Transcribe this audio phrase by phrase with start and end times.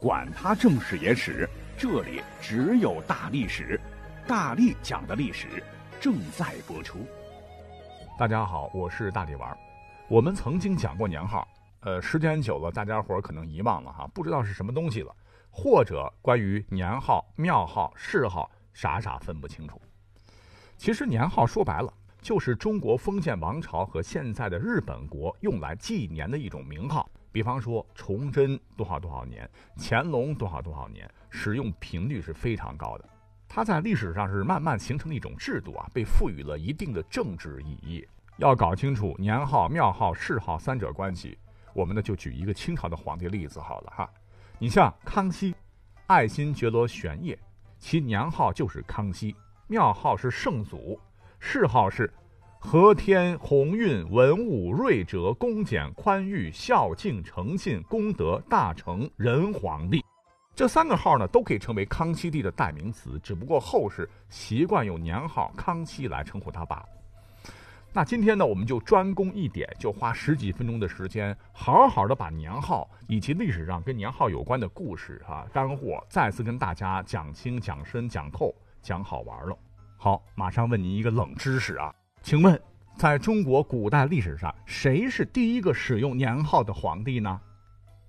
[0.00, 1.46] 管他正史野史，
[1.76, 3.78] 这里只有大历史，
[4.26, 5.62] 大力讲的历史
[6.00, 7.06] 正在播出。
[8.18, 9.54] 大家好，我是大力丸。
[10.08, 11.46] 我们曾经讲过年号，
[11.80, 15.14] 呃，时间久了，大家伙可能遗忘了哈，不知道是什么东西了，
[15.50, 19.78] 或者关于年号、庙号、谥号，傻傻分不清楚。
[20.78, 21.92] 其实年号说白了，
[22.22, 27.06] 就是中国封建王朝和现在的日本国用来纪年的一种名号。
[27.32, 33.08] 比方说，崇祯多少多少年，乾隆多少多少年，使用频率是非常高的。
[33.48, 38.06] 它在历史上是慢慢形成的一种制度啊，被赋予了一定的政治意义。
[38.36, 41.36] 要搞清楚年号、庙号、谥号三者关系，
[41.74, 44.10] 我们呢就举一个清朝的皇帝例子好了哈。
[44.58, 45.54] 你像康熙，
[46.06, 47.38] 爱新觉罗玄烨，
[47.78, 49.34] 其年号就是康熙，
[49.66, 50.98] 庙号是圣祖，
[51.38, 52.12] 谥号是。
[52.62, 60.04] 和天鸿运文武睿哲恭俭宽裕孝敬诚信功德大成仁皇帝，
[60.54, 66.86] 这三个号呢都可以成为康熙帝的代名词，只不过后世习惯用年号康熙来称呼他罢了。
[67.92, 79.58] 那今天呢，我们就专攻一点，就花十几分钟的时间，好好的把年号以及历史上跟年号有关的故事哈干货再次跟大家讲清、讲深、讲透、讲好玩了。
[79.96, 81.92] 好，马上问您一个冷知识啊。
[82.22, 82.60] 请问，
[82.96, 87.40] 在中国古代历史上，谁是第一个使用年号的皇帝呢？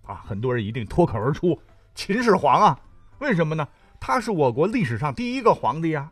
[0.03, 1.59] 啊，很多人一定脱口而出：
[1.95, 2.80] 秦始皇啊！
[3.20, 3.68] 为什么呢？
[4.00, 6.12] 他是我国历史上第一个皇帝啊！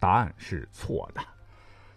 [0.00, 1.20] 答案是错的。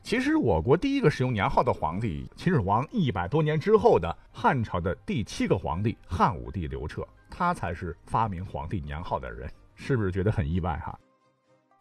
[0.04, 9.50] 其实，我国第一个使用年号的皇帝，秦始皇一百多年之后的汉朝的第七个皇帝汉武帝刘彻，他才是发明皇帝年号的人。
[9.76, 11.00] 是不是觉得很意外哈？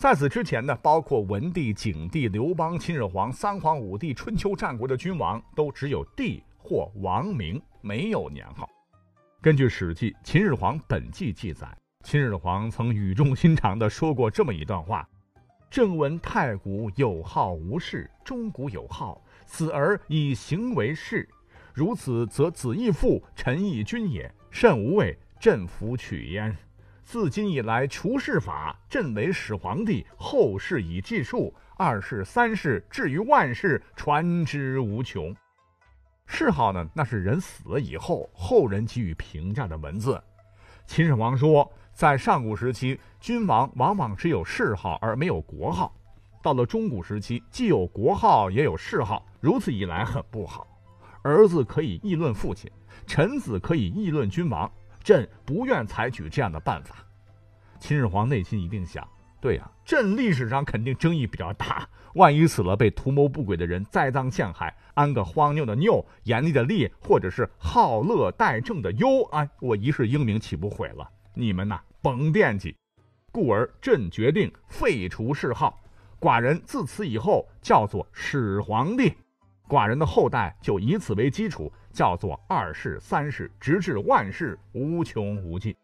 [0.00, 8.66] 在此之前呢，包括文帝、景帝、刘邦、秦始皇、三皇五帝、春秋战国的君王，都只有帝或王名，没有年号。
[9.42, 11.68] 根据《史记·秦始皇本纪》记载，
[12.02, 15.06] 秦始皇曾语重心长地说过这么一段话
[15.70, 21.28] ：“正闻太古有号无氏，中古有号，此而以行为事。
[21.74, 26.56] 如此，则子亦父，臣亦君也，甚无畏，朕弗取焉。”
[27.10, 35.34] 自今以来，除世法，朕为始皇帝，后世以计数，二世、三世，至于万世，传之无穷。
[36.24, 36.88] 谥号呢？
[36.94, 40.22] 那是人死了以后，后人给予评价的文字。
[40.86, 45.92] 秦始皇说，在上古时期，君王往往只有谥号而没有国号；
[46.40, 50.64] 到了中古时期，既有国号也有谥号，如此一来很不好。
[51.22, 52.70] 儿子可以议论父亲，
[53.04, 54.70] 臣子可以议论君王。
[55.02, 56.96] 朕不愿采取这样的办法。
[57.78, 59.06] 秦始皇内心一定想：
[59.40, 71.08] 对呀，朕历史上肯定争议比较大，万一死了被图谋不轨的人栽赃陷害，安个荒谬的谬、严厉的厉，或者是好乐待政的忧，哎，我一世英名岂不毁了？
[71.34, 72.76] 你们呐，甭惦记。
[73.32, 75.80] 故而朕决定废除谥号，
[76.20, 79.14] 寡人自此以后叫做始皇帝。
[79.68, 85.74] 寡人的后代就以此为基础，叫做二世、三世，直至万世无穷无尽。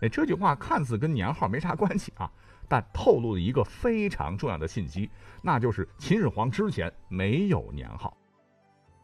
[0.00, 2.30] 哎，这句话看似跟年号没啥关系啊，
[2.68, 5.10] 但透露了一个非常重要的信息，
[5.42, 8.16] 那就是秦始皇之前没有年号。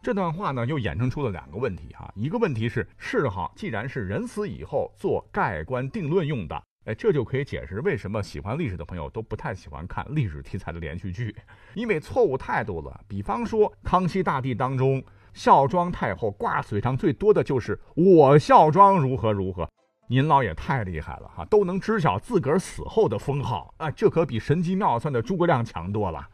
[0.03, 2.11] 这段话呢，又衍生出了两个问题哈。
[2.15, 6.63] 一个问题是，谥号既然是人死以后做盖棺定论用的。
[6.85, 11.35] 哎，这就可以解释为什么喜欢历史的朋友都不太喜欢看历史题材的连续剧，
[11.75, 13.05] 因为错误太多了。
[13.07, 15.03] 比方说《康熙大帝》当中，
[15.39, 19.71] 孝庄太后挂嘴上最多的就是“我孝庄如何如何”，
[20.11, 26.29] 您老也太厉害了哈，都能知晓自个儿死后的封号啊，这可比神机妙算的诸葛亮强多了。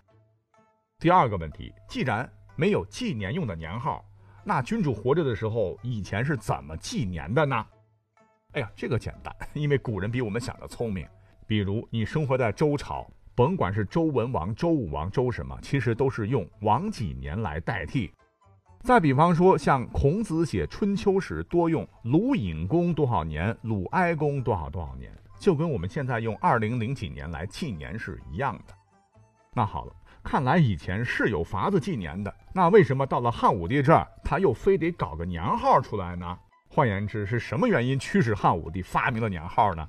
[0.98, 2.26] 第二个问题，既然
[2.56, 4.02] 没有纪年用的年号，
[4.42, 7.66] 那君主活着的时候以前是怎么纪年的呢？
[8.52, 11.06] 哎呀，这个简单， 因为古人比我们想的聪明。
[11.46, 18.10] 比如你生活在周朝，甭管是周文王、周武王、周什么，其实都是用王几年来代替。
[18.84, 28.74] 再比方说，像孔子写春秋时多用鲁隐公多少年、鲁哀公多少多少年，就跟我们现在用二零零几年来纪年是一样的。
[29.54, 29.92] 那好了，
[30.22, 36.38] 看来以前是有法子纪年的，那为什么到了汉武帝这儿，他又非得搞个年号出来呢？
[36.68, 39.88] 换言之，是什么原因驱使汉武帝发明了年号呢？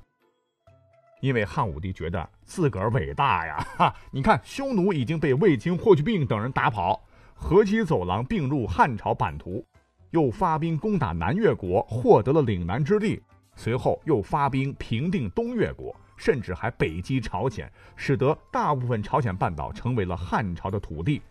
[1.20, 3.58] 因为汉武帝觉得自个儿伟大呀！
[3.76, 7.02] 哈，你看，匈奴已经被卫青、霍去病等人打跑，
[7.38, 9.64] 河西走廊并入汉朝版图，
[10.10, 13.22] 又发兵攻打南越国，获得了岭南之地。
[13.54, 21.22] 随后又发兵平定东越国，甚至还北击朝鲜，使得大部分朝鲜半岛成为了汉朝的土地。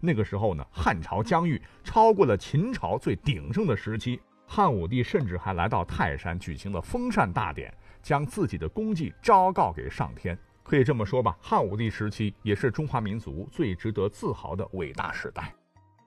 [0.00, 4.20] 那个时候呢，汉朝疆域超过了秦朝最鼎盛的时期。
[4.46, 7.72] 汉武帝甚至还来到泰山举行了封禅大典，
[8.02, 10.36] 将自己的功绩昭告给上天。
[10.72, 15.54] 可以这么说吧，汉武帝时期也是中华民族最值得自豪的伟大时代。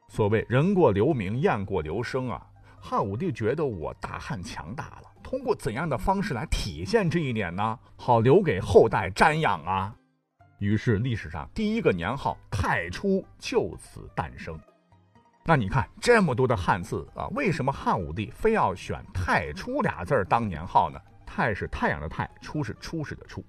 [0.08, 2.44] 所谓人过留名，雁过留声啊。
[2.82, 7.78] 汉武帝觉得我大汉强大了，通过怎样的方式来体现这一点呢？
[7.96, 9.96] 好留给后代瞻仰啊。
[10.58, 14.60] 于是历史上第一个年号太初就此诞生。
[15.44, 21.00] 那你看这么多的汉字啊，为什么汉武帝非要选太初俩字儿当年号呢？
[21.24, 23.46] 太是太阳的太，初是初始的初。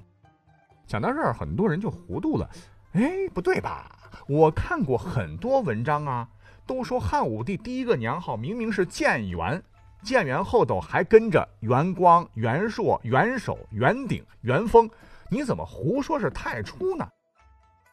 [0.86, 2.48] 讲到这儿，很多人就糊涂了。
[2.92, 3.90] 哎，不对吧？
[4.28, 6.28] 我看过很多文章啊，
[6.66, 9.62] 都说汉武帝第一个年号明明是建元，
[10.02, 14.88] 建元后头还跟着元光、元朔、元首、元鼎、元丰，
[15.28, 17.06] 你怎么胡说是太初呢？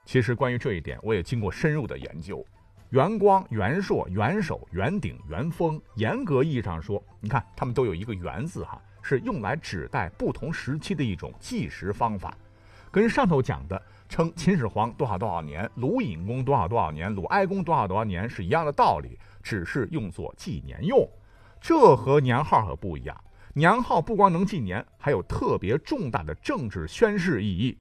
[0.05, 2.45] 其实关于这一点，我也经过深入的研究。
[2.89, 12.37] 元光、元朔、元首、元鼎、元丰，严格意义上说，你看他们都有一个“元”字哈，是用来指代不同时期的一种计时方法。
[12.93, 21.09] 跟上头讲的称秦始皇多少多少年，鲁隐公多少多少年，鲁哀公多少多少年是一样的道理，只是用作纪年用。
[21.59, 23.19] 这和年号可不一样，
[23.55, 27.75] 年号不光能纪年，还有特别重大的政治宣誓意义。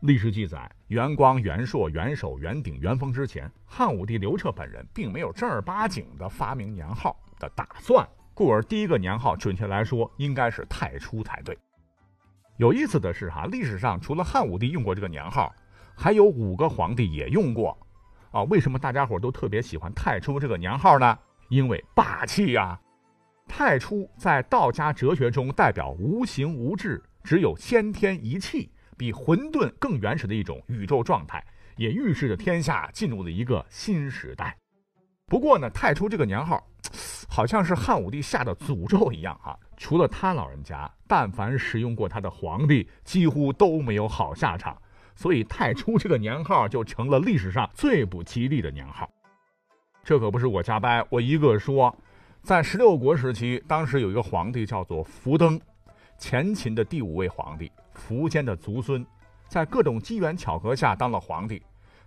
[0.00, 11.56] 历史记载，元光、元朔、元首、元鼎、元丰之前，汉武帝刘彻本人并没有正儿八经的发明年号的打算，故而第一个年号准确来说应该是太初才对。
[12.58, 15.52] 有意思的是，哈，历史上除了汉武帝用过这个年号，
[15.96, 17.76] 还有五个皇帝也用过。
[18.30, 21.18] 啊，为什么大家伙都特别喜欢太初这个年号呢？
[21.48, 22.80] 因为霸气呀！
[23.46, 31.44] 太初在道家哲学中代表无形无质，只有先天一气，比混沌更原始的一种宇宙状态，
[31.76, 34.56] 也预示着天下进入了一个新时代。
[35.26, 36.66] 不过呢，太初这个年号，
[37.28, 39.58] 好像是汉武帝下的诅咒一样哈。
[39.82, 44.80] 除了他老人家，但凡使用过他的皇帝，几乎都没有好下场。
[45.16, 49.10] 所以太初这个年号就成了历史上最不吉利的年号。
[50.04, 51.92] 这可不是我瞎掰，我一个说，
[52.44, 55.60] 在十六国时期，当时有一个皇帝叫做福登，
[56.16, 59.04] 前秦的第五位皇帝，苻坚的族孙，
[59.48, 61.60] 在各种机缘巧合下当了皇帝。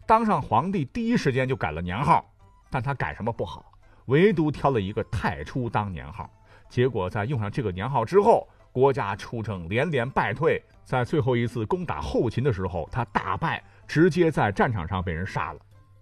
[0.06, 2.26] 当上皇帝第一时间就改了年号，
[2.70, 3.70] 但他改什么不好，
[4.06, 6.30] 唯独挑了一个太初当年号。
[6.70, 15.60] 结果在用上这个年号之后，国家出征连连败退，在最后一次攻打后秦的时候，他大败，直接在战场上被人杀了。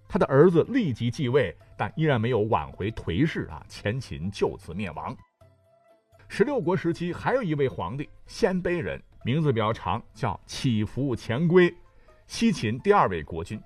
[0.08, 5.16] 他的儿子立即继位，但依然没有挽回颓势啊，前秦就此灭亡。
[6.28, 11.72] 十六国时期还有一位皇帝，鲜卑人，名字比较长，叫乞伏前归，
[12.26, 13.62] 西秦第二位国君，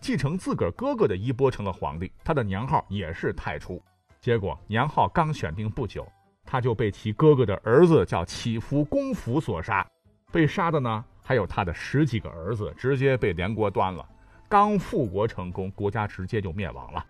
[0.00, 3.82] 继承自个儿哥哥的衣钵成了皇帝，他的年号也是太初。
[4.20, 6.06] 结果年号刚选定不久。
[6.44, 9.86] 他就被其哥哥的儿子叫祈福公福所杀，
[10.30, 14.06] 被杀的呢还有他的十几个儿子，直接被连锅端了。
[14.48, 17.04] 刚复国成功，国家直接就灭亡了。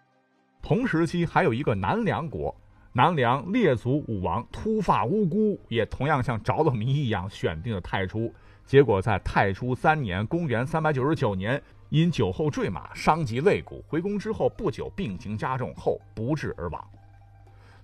[0.63, 2.55] 同时期还有一个南梁国，
[2.93, 8.33] 南梁列祖武王秃发无辜，也同样像着了迷一样选定了太初。
[8.65, 16.83] 结果在太初三年（公元399年），因酒后坠马伤及肋骨，回宫之后不久病情加重，后不治而亡。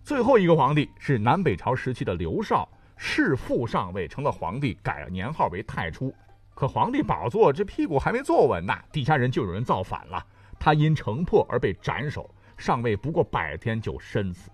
[0.03, 6.13] 最后一个皇帝是南北朝时期的刘少，弑父上位，成了皇帝，改了年号为太初。
[6.55, 10.25] 可皇帝宝座这屁股还没坐稳呢，底下人就有人造反了，
[10.59, 14.51] 他因城破而被斩首，上位不过百天就身死。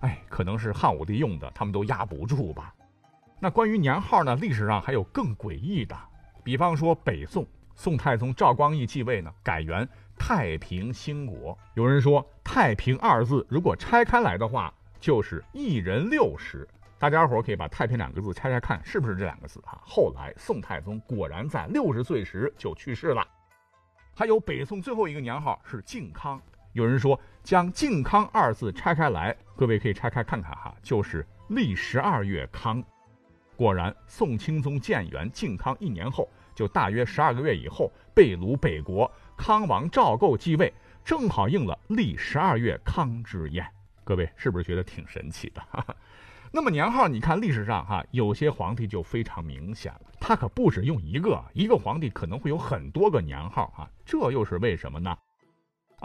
[0.00, 2.72] 哎，可能是汉武帝用的，他们都压不住吧。
[3.40, 4.36] 那关于年号呢？
[4.36, 5.96] 历史上还有更诡异的，
[6.42, 9.86] 比方说北宋宋太宗赵光义继位呢，改元。
[10.16, 16.66] 太平兴国，有人说“太平”二字如果拆开来的话，就是一人六十。
[16.98, 19.60] 大家伙可以把“太平”两个字拆拆看，是不是这两个字？
[19.60, 23.26] 哈，后来宋太宗果然在六十岁时就去世了。
[24.14, 26.40] 还有北宋最后一个年号是靖康，
[26.72, 32.82] 有人说将“靖康”二字拆开来，各位可以拆开看看哈，就是历十二月康。
[33.56, 39.10] 果然，宋钦宗建元靖康一年后，就大约十二个月以后，被掳北国。
[39.36, 40.72] 康王赵构继位，
[41.04, 43.66] 正好应了历十二月康之宴。
[44.04, 45.62] 各位是不是觉得挺神奇的？
[46.52, 55.16] 那么年号，你看历史上哈，有些皇帝就非常明显了，他可不止用一个，一个皇帝可能会有很多个年号啊，这又是为什么呢？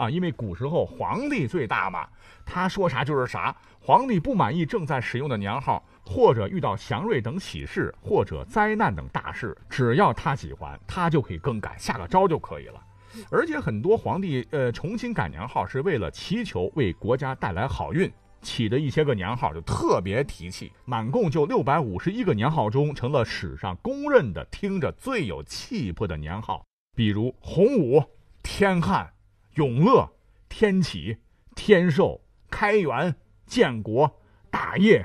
[0.00, 2.08] 啊，因为古时候皇帝最大嘛，
[2.46, 3.54] 他说啥就是啥。
[3.78, 12.82] 皇帝不满意正在使用的年号，或者遇到祥瑞等喜事，或者灾难等大事，只要他喜欢，他就可以更改，下个招就可以了。
[13.30, 18.10] 而且很多皇帝，呃，重新改年号是为了祈求为国家带来好运。
[18.40, 26.64] 起的一些个年号就特别提气，满共就六百五十一个年号中，成了史上公认的听着最有气魄的年号，
[26.96, 28.02] 比如洪武、
[28.42, 29.12] 天汉、
[29.54, 30.08] 永乐、
[30.48, 31.16] 天启、
[31.56, 33.14] 天寿、开元、
[33.46, 34.10] 建国、
[34.50, 35.04] 大业。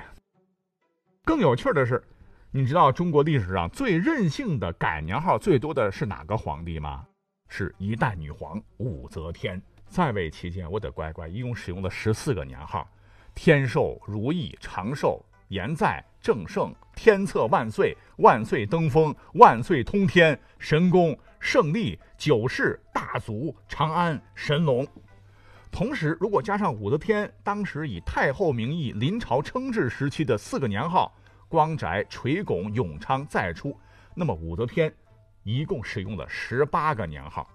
[1.23, 2.03] 更有趣的是，
[2.51, 7.07] 你知道中国历史上最任性的改年号最多的是哪个皇帝吗？
[7.47, 9.61] 是一代女皇武则天。
[9.87, 12.87] 在位期间，我的乖乖，一共使用了十四个年号：
[13.33, 24.87] 天寿、如意、长寿、言在、正盛、天策万岁、万岁登封、万岁通天、神功、胜利、九世、大足、长安、神龙。
[25.71, 31.13] 同时，如果加上武则天当时以太后名义临朝称制时期的四个年号——
[31.49, 33.77] 光宅、垂拱、永昌、再出，
[34.13, 34.93] 那么武则天
[35.43, 37.47] 一共使用了十八个年号。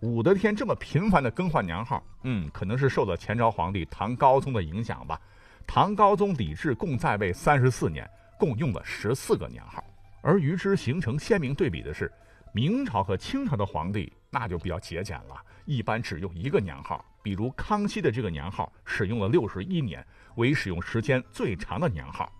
[0.00, 5.20] 武则天这么频繁的更换年号，嗯，可能是受了前朝皇帝唐高宗的影响吧。
[5.66, 9.82] 唐高宗李治共在位三十四年，共用了十四个年号。
[10.20, 12.10] 而与之形成鲜明对比的是，
[12.52, 17.04] 明朝和清朝的皇帝那就比较节俭了，一般只用一个年号。
[17.22, 20.04] 比如康熙的这个年号使用了六十一年，
[20.36, 22.30] 为使用时间最长的年号。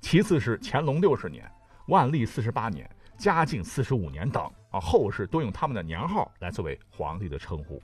[0.00, 1.50] 其次是乾隆六十年、
[1.86, 2.88] 万历四十八年。
[3.16, 7.80] 嘉靖四十五年等啊，后世都用他们的年号来作为皇帝的称呼。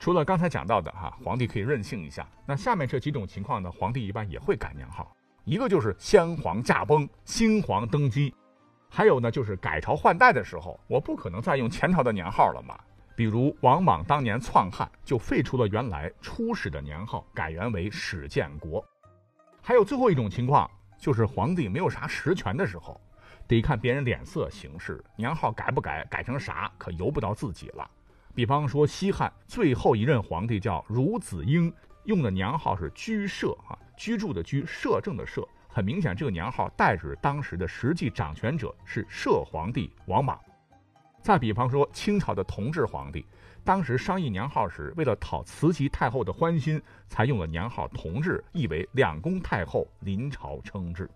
[0.00, 2.26] 除了刚才讲到的哈，皇帝可以任性一下。
[2.46, 5.14] 那下面这几种情况呢，皇帝一般也会改年号。
[5.44, 8.32] 一个就是先皇驾崩，新皇登基；
[8.88, 12.80] 还有呢，就是改朝换代的时候，我不可能再用前朝的年号了嘛。
[13.14, 18.82] 比如王莽当年篡汉，就废除了原来初始的年号，改元为始建国。
[19.60, 22.98] 还有最后一种情况，就是皇帝没有啥实权的时候。
[23.46, 27.90] 得看别人脸色行事，年号改不改，改成啥可由不到自己了。
[28.34, 31.72] 比方说西汉最后一任皇帝叫孺子婴，
[32.04, 35.46] 用的年号是居摄啊，居住的居，摄政的摄。
[35.68, 40.38] 很明显，这个年号代指当时的实际掌权者是摄皇帝王莽。
[41.20, 43.26] 再比方说清朝的同治皇帝，
[43.62, 51.08] 当时商议年号时，为了讨慈禧太后的欢心，才用了年号同治，意为两宫太后临朝称制。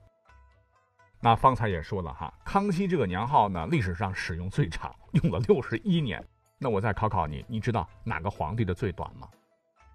[1.21, 6.23] 那方才也说了哈，康熙这个年号呢，历史上使用最长，用了六十一年。
[6.59, 9.29] 那我再考考你，你知道哪个皇帝的最短吗？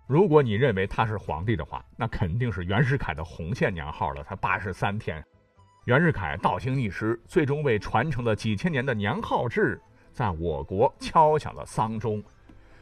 [0.07, 5.23] 如果你认为他是皇帝的话，那肯定是袁世凯的红线年号了，才八十三天。
[5.85, 12.23] 袁世凯倒行逆施，最终为传承了几千年的年号制，在我国敲响了丧钟。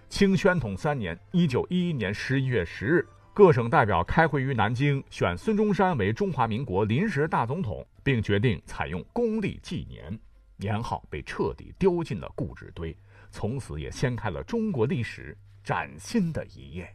[0.09, 7.85] 清宣统三年（一九一一年十一月十日），各省代表开会于南京，选孙中山为中华民国临时大总统。
[8.07, 10.17] 并决定采用公历纪年，
[10.55, 12.95] 年号被彻底丢进了固执堆，
[13.37, 16.91] 从此也掀开了中国历史崭新的一页。